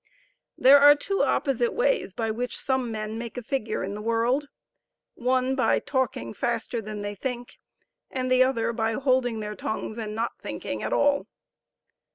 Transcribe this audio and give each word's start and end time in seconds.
There 0.57 0.79
are 0.79 0.95
two 0.95 1.21
opposite 1.21 1.73
ways 1.75 2.11
by 2.11 2.31
which 2.31 2.57
some 2.57 2.91
men 2.91 3.19
make 3.19 3.37
a 3.37 3.43
figure 3.43 3.83
in 3.83 3.93
the 3.93 4.01
world; 4.01 4.47
one 5.13 5.53
by 5.55 5.77
talking 5.77 6.33
faster 6.33 6.81
than 6.81 7.03
they 7.03 7.13
think, 7.13 7.59
and 8.09 8.31
the 8.31 8.41
other 8.41 8.73
by 8.73 8.93
holding 8.93 9.41
their 9.41 9.53
tongues 9.53 9.99
and 9.99 10.15
not 10.15 10.39
thinking 10.39 10.81
at 10.81 10.91
all. 10.91 11.27